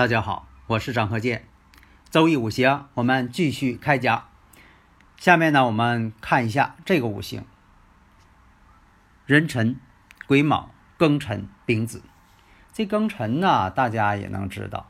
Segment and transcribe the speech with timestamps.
[0.00, 1.44] 大家好，我是张鹤剑。
[2.08, 4.28] 周易五行，我们继续开讲。
[5.18, 7.44] 下面呢，我们看一下这个五行：
[9.26, 9.76] 壬辰、
[10.26, 12.00] 癸卯、庚辰、丙子。
[12.72, 14.86] 这庚辰呢，大家也能知道。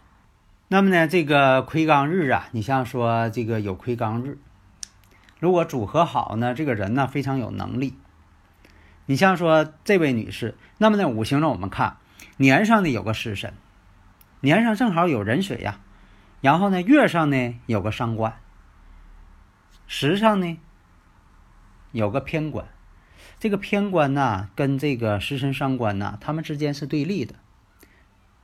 [0.68, 4.38] 那么呢，这个魁罡日啊，你像说这个有魁罡日，
[5.40, 7.98] 如果组合好呢，这个人呢非常有能力。
[9.06, 11.96] 你像说这位女士，那么呢，五行呢我们看
[12.36, 13.52] 年上呢有个食神。
[14.40, 15.80] 年上正好有壬水呀，
[16.40, 18.40] 然后呢，月上呢有个伤官，
[19.86, 20.58] 时上呢
[21.92, 22.66] 有个偏官，
[23.38, 27.34] 这个偏官呢跟这个食神伤官呢，他们之间是对立的，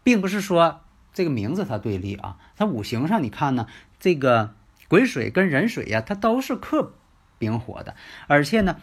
[0.03, 0.83] 并不是说
[1.15, 3.67] 这个名字它对立啊，它五行上你看呢，
[3.99, 4.55] 这个
[4.89, 6.93] 癸水跟壬水呀，它都是克
[7.39, 7.95] 丙火的，
[8.27, 8.79] 而且呢，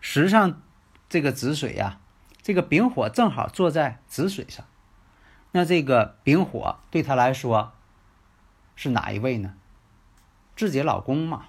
[0.00, 0.60] 时上
[1.08, 1.98] 这个子水呀，
[2.42, 4.66] 这个丙火正好坐在子水上。
[5.52, 7.72] 那这个丙火对他来说
[8.74, 9.54] 是哪一位呢？
[10.56, 11.46] 自己老公嘛。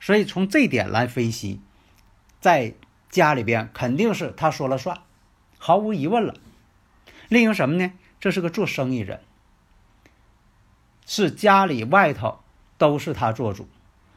[0.00, 1.60] 所以从这点来分析，
[2.40, 2.74] 在
[3.08, 5.00] 家里边肯定是他说了算，
[5.58, 6.34] 毫无疑问了。
[7.28, 7.92] 另一个什么呢？
[8.18, 9.20] 这是个做生意人，
[11.06, 12.40] 是家里外头
[12.76, 13.68] 都是他做主，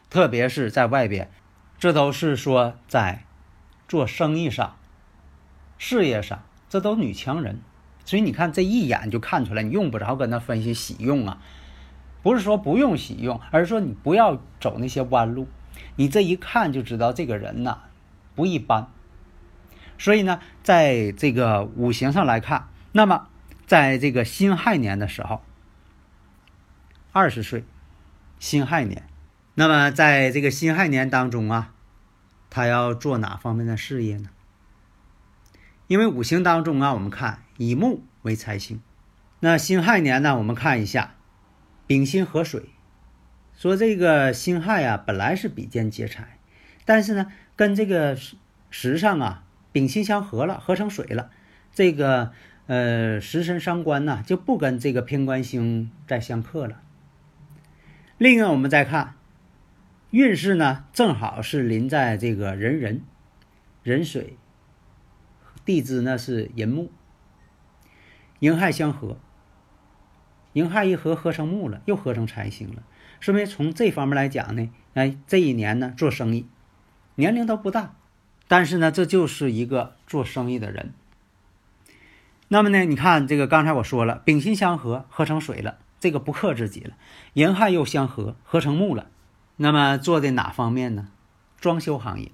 [0.10, 1.32] 特别是在外边，
[1.78, 3.24] 这都是说在
[3.88, 4.78] 做生意上、
[5.78, 7.62] 事业上，这都女强人。
[8.06, 11.42] 所以你看，这一眼就看出来，你用不着跟他分析喜用啊，
[12.22, 15.48] 不是说不用喜用，而是说你不要走那些弯路，
[15.96, 17.84] 你这一看就知道这个人呐
[18.36, 18.90] 不一般。
[19.98, 23.28] 所以呢，在这个五行上来看，那么
[23.66, 25.42] 在这个辛亥年的时候，
[27.14, 27.64] 二十岁，
[28.38, 29.08] 辛亥年，
[29.56, 31.74] 那么在这个辛亥年当中啊，
[32.50, 34.30] 他要做哪方面的事业呢？
[35.88, 37.43] 因为五行当中啊，我们看。
[37.58, 38.82] 以木为财星，
[39.40, 40.38] 那辛亥年呢？
[40.38, 41.16] 我们看一下，
[41.86, 42.70] 丙辛合水，
[43.54, 46.40] 说这个辛亥啊，本来是比肩劫财，
[46.84, 48.18] 但是呢，跟这个
[48.72, 51.30] 时上啊，丙辛相合了，合成水了，
[51.72, 52.32] 这个
[52.66, 56.82] 呃食神伤官呢，就不跟这个偏官星再相克了。
[58.18, 59.14] 另外，我们再看
[60.10, 63.02] 运势呢，正好是临在这个壬壬
[63.84, 64.38] 壬水，
[65.64, 66.92] 地支呢是寅木。
[68.44, 69.18] 寅亥相合，
[70.52, 72.84] 寅亥一合，合成木了，又合成财星了。
[73.22, 76.46] 说明从这方面来讲呢，哎，这一年呢做生意，
[77.16, 77.96] 年龄都不大，
[78.50, 80.92] 但是呢，这就是一个做生意的人。
[82.50, 86.98] 那么呢，你看这个，刚才我说了，丙辛相合，合成水了，这个不克自己了。
[87.32, 89.08] 寅亥又相合，合成木了。
[89.56, 91.08] 那么做的哪方面呢？
[91.62, 92.30] 装修行业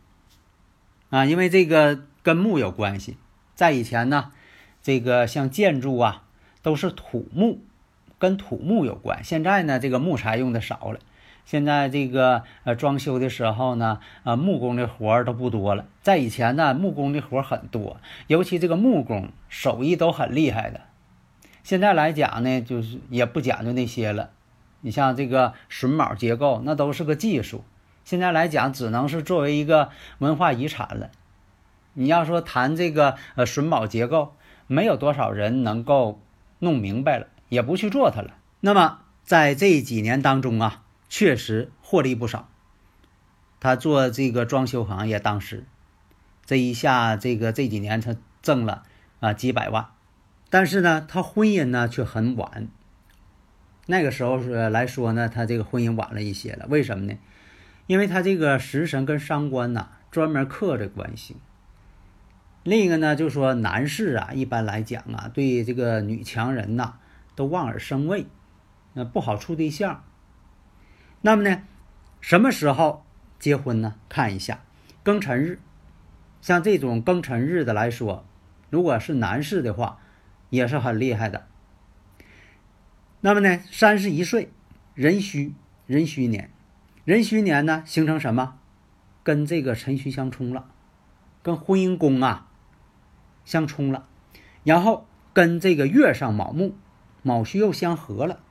[1.12, 3.16] 啊，因为这个跟木有关系，
[3.54, 4.32] 在以前呢。
[4.90, 6.24] 这个像建筑啊，
[6.64, 7.60] 都是土木，
[8.18, 9.24] 跟土木有关。
[9.24, 11.00] 现在呢，这个木材用的少了。
[11.46, 15.86] 现在这个呃装修的时候呢，呃木工的活儿都不多了。
[16.02, 20.82] 在以前呢，木工的活儿很多，尤其这个木工手艺都很厉害的。
[21.62, 24.32] 现在来讲呢，就是也不讲究那些了。
[24.82, 27.64] 你像这个榫卯结构，那都是个技术。
[28.04, 31.12] 现在来讲，只能是作为一个文化遗产了。
[31.94, 34.34] 你要说谈这个呃榫卯结构。
[34.72, 36.22] 没有多少人能够
[36.60, 38.36] 弄明白了，也不去做它了。
[38.60, 42.48] 那么在这几年当中啊，确实获利不少。
[43.60, 45.66] 他做这个装修行业，当时
[46.46, 48.84] 这一下这个这几年他挣了
[49.20, 49.88] 啊几百万。
[50.52, 52.68] 但是呢，他婚姻呢却很晚。
[53.88, 56.68] 那个时候是来说呢，他这个婚姻晚了一些了。
[56.70, 57.18] 为什么呢？
[57.88, 61.38] 因为他这个食神跟伤官呐，专门克这关系。
[62.70, 67.00] 另一个呢，就是说男士啊，一般来讲啊，对这个女强人呐，
[67.34, 68.28] 都望而生畏，
[68.94, 70.04] 那不好处对象。
[71.22, 71.64] 那么呢，
[72.22, 73.04] 什么时候
[73.40, 73.96] 结婚呢？
[74.08, 74.60] 看一下
[75.04, 75.60] 庚辰日，
[76.42, 78.24] 像这种庚辰日的来说，
[78.70, 79.98] 如果是男士的话，
[80.52, 81.48] 也是很厉害的。
[83.22, 84.52] 那么呢，三十一岁
[84.94, 85.56] 壬戌
[85.88, 86.52] 壬戌年，
[87.04, 88.60] 壬戌年呢形成什么？
[89.24, 90.70] 跟这个辰戌相冲了，
[91.42, 92.46] 跟婚姻宫啊
[93.50, 94.06] 相冲了，
[94.64, 96.76] 然后跟这个月上卯木，
[97.24, 98.42] 卯戌又相合了。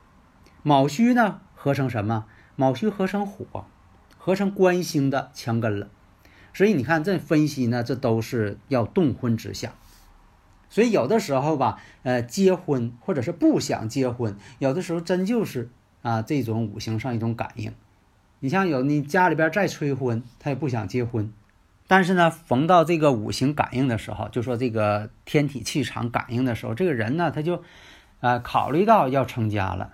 [0.61, 2.25] 卯戌呢合成什么？
[2.57, 3.65] 卯戌合成火，
[4.17, 5.87] 合成官星的强根了。
[6.53, 9.71] 所以你看这分析呢，这都是要动婚之象。
[10.69, 15.69] 所以有的时候吧，呃，结婚或者是不想结婚，有的时候真就是
[16.01, 17.73] 啊这种五行上一种感应。
[18.41, 21.31] 你像有你家里边再催婚，他也不想结婚，
[21.89, 27.63] 但是呢，逢到这个五行感应的时候，就说这个天体气场感应的时候，这个人呢，他就
[28.19, 29.93] 啊考虑到要成家了。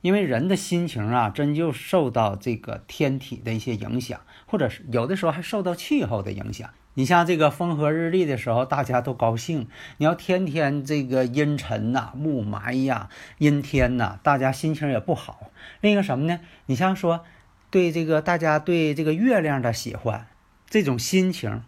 [0.00, 6.68] 因为人的心情啊，真就受到这个天体的一些影响，或者是有的时候还受到气候的影响。
[6.94, 9.66] 你像这个风和日丽的时候，大家都高兴；
[9.98, 15.52] 你要天天这个阴沉呐、雾霾呀、阴天呐，大家心情也不好。
[15.80, 16.40] 另一个什么呢？
[16.66, 17.24] 你像说
[17.70, 20.26] 对这个大家对这个月亮的喜欢，
[20.70, 21.62] 这种心情，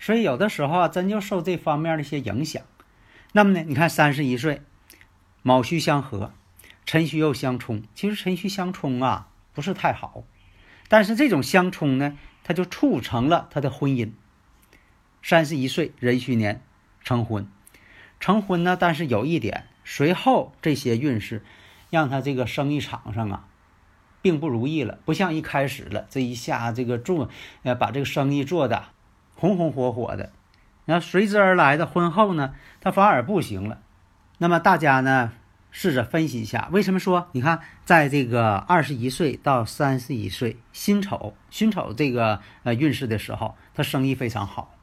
[0.00, 2.62] 所以有的时候啊，真就受这方面的一些影响。
[3.32, 4.62] 那么呢，你看三十一岁，
[5.42, 6.32] 卯戌相合。
[6.86, 10.24] 辰戌又相冲，其实辰戌相冲啊不是太好，
[10.88, 14.10] 但是这种相冲呢，它就促成了他的婚姻。
[15.22, 16.60] 三十一岁壬戌年
[17.04, 17.46] 成婚，
[18.18, 21.44] 成婚呢，但是有一点，随后这些运势
[21.90, 23.46] 让他这个生意场上啊，
[24.22, 27.28] 并不如意了，不像一开始了，这一下这个做
[27.62, 28.84] 呃把这个生意做的
[29.34, 30.30] 红红火火的，
[30.84, 33.80] 然后随之而来的婚后呢，他反而不行了。
[34.38, 35.32] 那么大家呢？
[35.72, 44.74] 试着分析一下，为什么说你看，在这个二十一岁到三十一岁辛丑辛丑这个呃运势的时候，他生意非常好。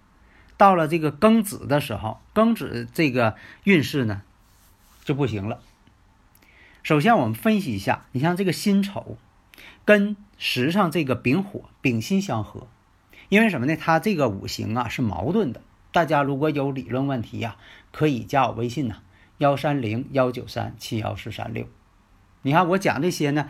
[0.55, 3.35] 到了这个庚子的时候，庚子这个
[3.65, 4.21] 运势呢
[5.03, 5.59] 就不行了。
[6.83, 9.17] 首先我们分析一下，你像这个辛丑
[9.87, 12.67] 跟时上这个丙火丙辛相合，
[13.29, 13.77] 因为什么呢？
[13.77, 15.61] 它这个五行啊是矛盾的。
[15.93, 17.55] 大家如果有理论问题呀，
[17.93, 18.97] 可以加我微信呐。
[19.37, 21.65] 幺三零幺九三七幺四三六，
[22.41, 23.47] 你看我讲这些呢，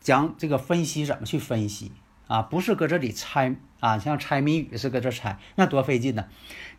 [0.00, 1.92] 讲这个分析怎么去分析
[2.26, 2.42] 啊？
[2.42, 6.24] 不是搁这里猜啊，像猜谜语是搁这猜，那多费劲呢。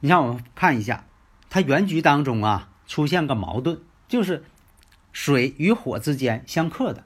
[0.02, 1.06] 你像我们看一下，
[1.50, 4.44] 它原局当中啊出现个矛盾，就是
[5.14, 7.06] 水与火之间相克的，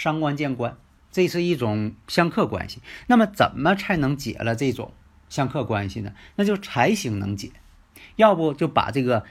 [0.00, 0.78] 伤官见官，
[1.12, 2.80] 这是一种相克关系。
[3.06, 4.94] 那么怎么才能解了这种
[5.28, 6.14] 相克关系呢？
[6.36, 7.50] 那就财星能解。
[8.16, 9.26] 要不就把这个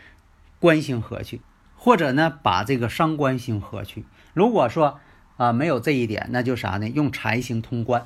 [0.59, 1.41] 官星合去，
[1.75, 4.05] 或者呢把这个伤官星合去。
[4.35, 4.99] 如果说
[5.37, 6.87] 啊没有这一点，那就啥呢？
[6.87, 8.05] 用财星通关。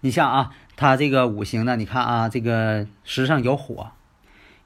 [0.00, 3.92] 你像啊，它这个五行呢，你看啊，这个时上有火，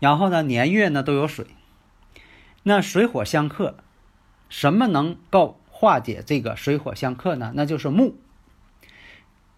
[0.00, 1.46] 然后呢年月呢都有水，
[2.64, 3.76] 那水火相克，
[4.48, 7.52] 什么能够化解这个水火相克呢？
[7.54, 8.18] 那就是木。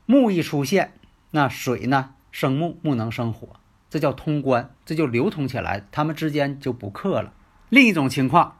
[0.04, 0.92] 木一出现，
[1.30, 3.48] 那水呢生木，木能生火。
[3.88, 7.32] 这叫通关，这就流通起来，他们之间就不克了。
[7.70, 8.58] 另一种情况，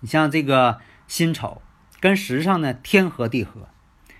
[0.00, 1.62] 你像这个辛丑
[2.00, 3.68] 跟时上呢天合地合，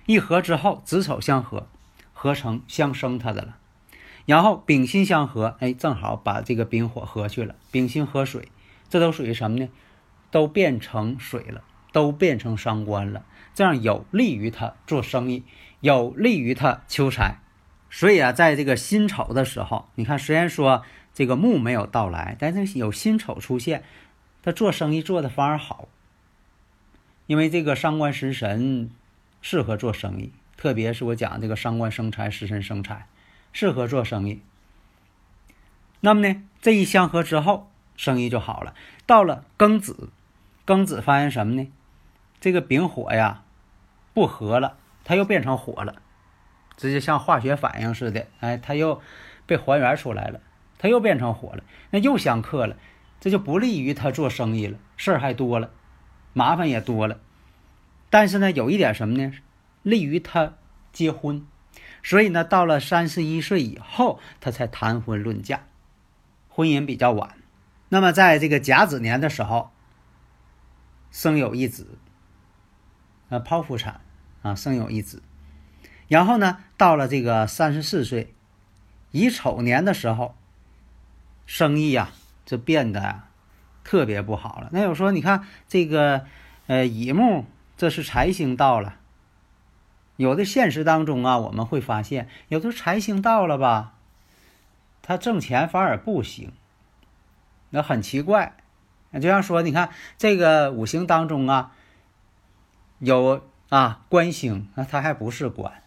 [0.07, 1.67] 一合之后子丑相合，
[2.13, 3.57] 合成相生它的了。
[4.27, 7.57] 然后丙辛相合，哎，正好把这个丙火合去了。
[7.73, 8.53] 丙辛合水，
[8.89, 9.69] 这都属于什么呢？
[10.31, 11.65] 都变成水了，
[11.97, 13.25] 都变成伤官了。
[13.55, 15.45] 这样有利于他做生意，
[15.81, 17.39] 有利于他求财。
[17.89, 20.83] 所以啊，在这个辛丑的时候，你看，虽然说
[21.15, 23.83] 这个木没有到来，但是有辛丑出现，
[24.43, 25.89] 他做生意做的反而好。
[27.27, 28.91] 因为这个伤官食神
[29.41, 33.07] 适合做生意，特别是我讲这个伤官生财，食神生财，
[33.55, 34.43] 适合做生意。
[36.01, 38.75] 那么呢，这一相合之后，生意就好了。
[39.07, 40.11] 到了庚子，
[40.67, 41.73] 庚子发现什么呢？
[42.47, 43.43] 这个丙火呀
[44.15, 45.97] 不合了，它又变成火了。
[46.77, 49.03] 这就像化学反应似的，哎，它又
[49.47, 50.41] 被还原出来了，
[50.79, 52.77] 它又变成火了，那又相克了，
[53.19, 55.73] 这就不利于他做生意了，事儿还多了，
[56.35, 57.19] 麻烦也多了。
[58.11, 59.33] 但是呢，有一点什么呢？
[59.83, 60.55] 利于他
[60.93, 61.45] 结婚，
[62.05, 65.65] 所以呢，到了三十一岁以后，他才谈婚论嫁，
[66.49, 67.35] 婚姻比较晚。
[67.89, 69.73] 那么在这个甲子年的时候，
[71.11, 71.99] 生有一子，
[73.29, 74.01] 啊，剖腹产
[74.43, 75.23] 啊，生有一子。
[76.09, 78.35] 然后呢，到了这个三十四岁，
[79.11, 80.37] 乙丑年的时候，
[81.47, 82.11] 生意呀，
[82.45, 83.23] 就变得
[83.83, 84.69] 特别不好了。
[84.73, 86.27] 那有说，你看这个，
[86.69, 87.45] 呃，乙木
[87.77, 88.97] 这是财星到了，
[90.17, 93.95] 有的现实当中啊，我们会发现，有的财星到了吧，
[95.03, 96.53] 他挣钱反而不行，
[97.71, 98.57] 那很奇怪。
[99.21, 101.73] 就像说，你看这个五行当中啊，
[102.99, 105.83] 有啊官星，那他还不是官。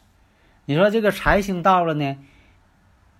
[0.65, 2.17] 你说这个财星到了呢，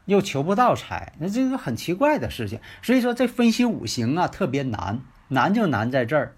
[0.05, 2.59] 又求不到财，那这个很奇怪的事情。
[2.81, 6.35] 所以说这分析五行啊特别难，难就难在这儿。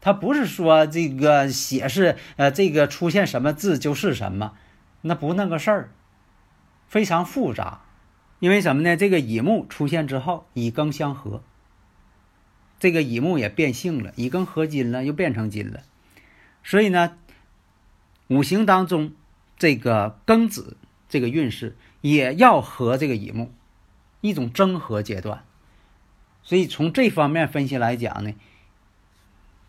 [0.00, 4.52] 他不是说这个写是呃这个出现什么字就是什么，
[5.00, 5.90] 那不那个事儿，
[6.86, 7.80] 非常复杂。
[8.38, 8.98] 因为什么呢？
[8.98, 11.42] 这个乙木出现之后，乙庚相合，
[12.78, 15.80] 这个乙木也变性了，乙庚合金了，又变成金了。
[16.66, 17.16] 所以呢，
[18.26, 19.12] 五行当中
[19.56, 20.76] 这个庚子
[21.08, 23.50] 这个运势也要和这个乙木
[24.20, 25.44] 一种争合阶段。
[26.42, 28.34] 所以从这方面分析来讲呢。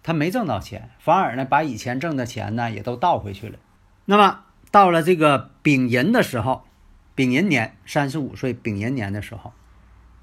[0.03, 3.59] 他没挣到钱，反而呢把以前挣的钱呢也都倒回去了。
[4.05, 6.63] 那么到了这个丙寅的时候，
[7.13, 9.51] 丙寅年三十五岁，丙寅年的时候，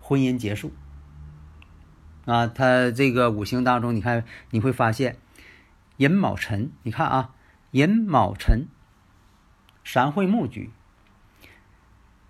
[0.01, 0.73] 婚姻结束。
[2.25, 5.19] 啊，他这个五行当中，你看你会发现
[5.97, 7.31] 寅卯辰，你看啊，
[7.71, 8.67] 寅卯辰，
[9.85, 10.71] 三会木局。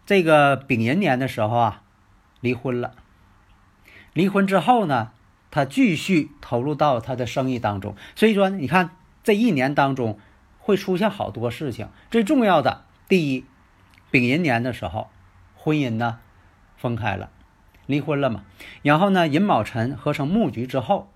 [0.07, 1.83] 这个丙寅年的时候啊，
[2.41, 2.95] 离婚了。
[4.13, 5.13] 离婚之后呢？
[5.51, 10.19] 他继续投入到他的生意当中，所以说你看这一年当中
[10.59, 11.91] 会出现好多事情。
[12.11, 13.45] 最重要的，第一，
[14.11, 15.11] 丙寅年的时候，
[15.55, 16.19] 婚姻呢
[16.77, 17.31] 分开了，
[17.87, 18.43] 离婚了嘛。
[18.83, 21.13] 然后呢，寅卯辰合成木局之后，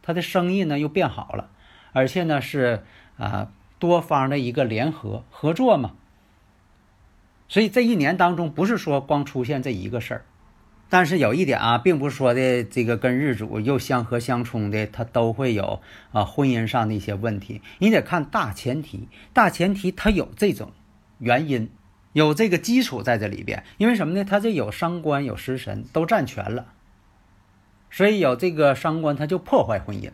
[0.00, 1.50] 他的生意呢又变好了，
[1.96, 2.82] 而且呢是
[3.16, 5.92] 啊多方的一个联合合作嘛。
[7.48, 10.24] 所以这一年当中，不是说光出现这一个事儿。
[10.90, 15.80] 但是有一点啊，并不是说的这个跟日主又相合相冲的，他都会有
[16.12, 17.62] 啊婚姻上的一些问题。
[17.78, 20.72] 你得看大前提，大前提它有这种
[21.18, 21.70] 原因，
[22.12, 23.64] 有这个基础在这里边。
[23.78, 24.22] 因为什么呢？
[24.22, 26.66] 他这有伤官有食神都占全了，
[27.90, 30.10] 所以有这个伤官他就破坏婚姻，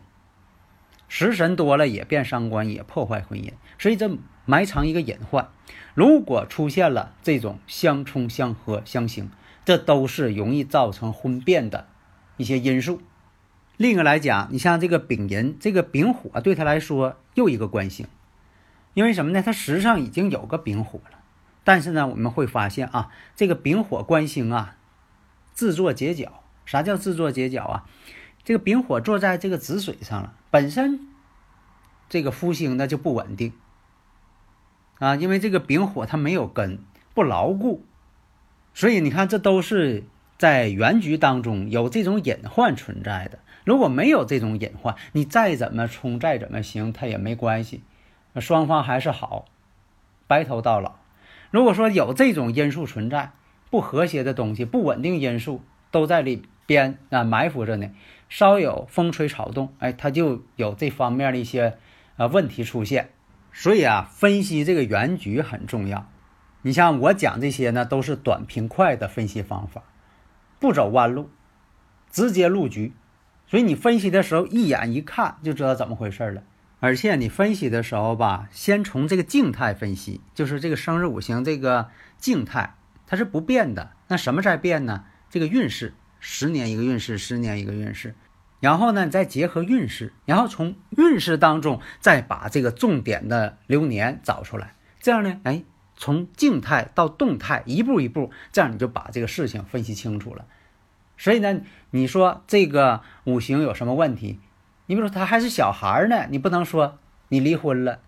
[1.15, 4.09] 食神多了也变伤官也破坏婚姻，所以这
[4.45, 5.47] 埋藏一个隐患。
[5.93, 9.29] 如果出现了这种相冲相合相刑。
[9.65, 11.87] 这都是容易造成婚变的
[12.35, 13.01] 一些因素。
[13.77, 18.05] 另一个来讲，你像这个丙寅，这个丙火对他来说又一个官星，
[18.93, 19.41] 因为什么呢？
[19.41, 21.19] 他实际上已经有个丙火了，
[21.63, 24.75] 但是呢，我们会发现啊，这个丙火官星啊，
[25.53, 26.43] 自作结角。
[26.65, 27.85] 啥叫自作结角啊？
[28.43, 31.07] 这个丙火坐在这个子水上了，本身
[32.09, 33.53] 这个夫星呢就不稳定
[34.99, 36.79] 啊，因为这个丙火它没有根，
[37.13, 37.83] 不牢固。
[38.73, 40.03] 所以你看，这都是
[40.37, 43.39] 在原局当中有这种隐患存在的。
[43.63, 47.81] 如果没有这种隐患，你再怎么冲，再怎么行，它也没关系，
[48.35, 49.45] 双方还是好，
[50.27, 50.95] 白头到老。
[51.49, 53.31] 如果说有这种因素存在，
[53.69, 57.89] 不和谐的东西、不稳定因素都在里边啊埋伏着呢，
[58.35, 61.77] 稍有风吹草动，哎，它就有这方面的一些
[62.17, 63.11] 啊问题出现。
[63.51, 66.09] 所以啊，分析这个原局很重要。
[66.63, 69.83] 你像我讲这些呢，都是短平快的分析方法，
[70.59, 71.29] 不走弯路，
[72.09, 72.93] 直接入局。
[73.45, 76.41] 所以你分析的时候，一眼一看就知道怎么回事了。
[76.79, 82.73] 而且你分析的时候吧，先从这个静态分析，就是这个生日五行这个静态，
[83.05, 83.91] 它是不变的。
[84.07, 85.05] 那什么在变呢？
[85.29, 88.15] 这个运势，十年一个运势，十年一个运势。
[88.63, 94.73] 然后呢，你再结合运势，然后从运势当中再把这个重点的流年找出来。
[95.01, 95.63] 这样呢，哎。
[95.95, 100.45] 从静态到动态，一步一步，这样你就把这个事情分析清楚了。
[101.17, 104.39] 所以呢，你说这个五行有什么问题？
[104.87, 106.97] 你比如说他还是小孩呢，你不能说
[107.29, 107.99] 你离婚了，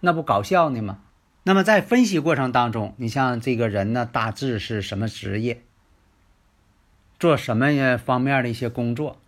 [0.00, 0.98] 那不搞笑呢吗？
[1.44, 5.62] 那么在分析过程当中，你像这个人呢，大致是什么职业，
[7.18, 9.21] 做什么方面的一些工作？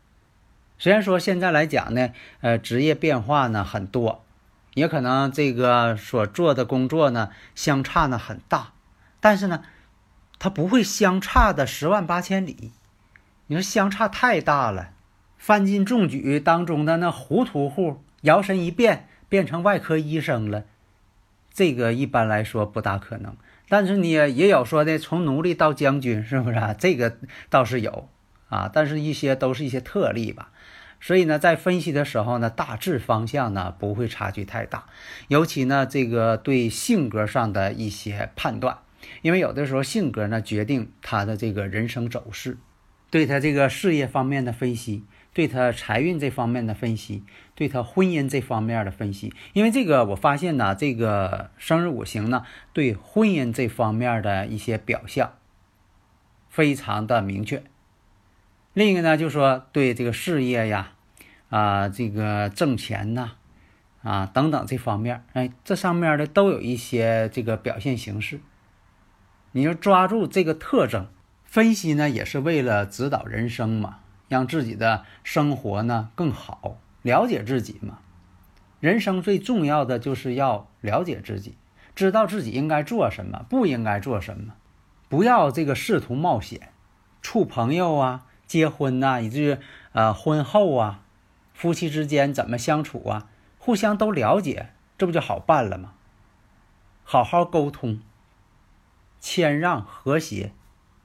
[0.79, 4.25] 虽然说现在来讲呢，呃，职业变化呢很多。
[4.75, 8.73] 也可能这个所做的工作呢相差呢很大，
[9.21, 9.63] 但是呢，
[10.41, 12.73] 它不会相差的十万八千里。
[13.47, 14.91] 你说相差太大了，
[15.39, 20.65] 范进中举当中的那糊涂户，摇身一变变成外科医生了，
[21.53, 23.37] 这个一般来说不大可能。
[23.69, 26.75] 但是你也有说的从奴隶到将军，是不是啊？
[26.77, 27.17] 这个
[27.49, 28.09] 倒是有
[28.49, 30.51] 啊，但是一些都是一些特例吧。
[31.07, 34.87] 所以呢，在分析的时候呢，大致方向呢不会差距太大，
[35.29, 38.79] 尤其呢这个对性格上的一些判断，
[39.21, 42.57] 因为有的时候性格呢决定他的这个人生走势，
[43.11, 47.23] 对他这个事业方面的分析，对他财运这方面的分析，
[47.55, 55.35] 对他婚姻这方面的分析，因为这个我发现呢，这个生日五行呢对婚姻这方面的一些表象
[56.49, 57.63] 非常的明确。
[58.73, 60.93] 另一个呢，就说对这个事业呀。
[61.55, 63.31] 啊，这个挣钱呐，
[64.03, 68.41] 啊等等这方面，哎，这上面的都有一些这个表现形式。
[69.53, 71.07] 你要抓住这个特征，
[71.45, 78.01] 分析呢，也是为了指导人生嘛，让自己的生活呢更好，了解自己嘛。
[78.81, 81.55] 人生最重要的就是要了解自己，
[81.95, 84.55] 知道自己应该做什么，不应该做什么，
[85.09, 86.71] 不要这个试图冒险，
[87.23, 89.57] 处朋友啊，结婚呐，以至于
[89.93, 91.03] 呃婚后啊，
[91.55, 95.95] 夫妻之间怎么相处啊，互相都了解，这不就好办了吗？
[97.03, 98.01] 好好沟通。
[99.21, 100.53] 谦让和谐，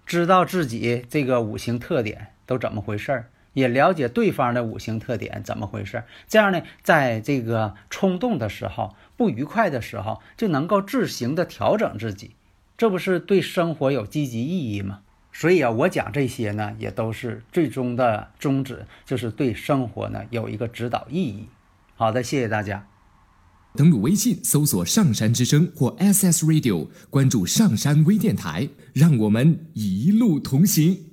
[0.05, 6.07] 知道自己这个五行特点都怎么回事儿，也了解对方的五行特点怎么回事儿。
[6.27, 12.35] 这样呢，在这个冲动的时候、不愉快的时候，就能够自行的调整自己，
[12.77, 15.01] 这不是对生活有积极意义吗？
[15.39, 21.47] 所以啊，我讲这些呢，也都是最终的宗旨，就是对生活呢有一个指导意义。
[21.95, 22.85] 好的，谢谢大家。
[23.73, 31.08] 登录微信搜索“上山之声”或 SS Radio，关注上山微电台，让我们一路同行。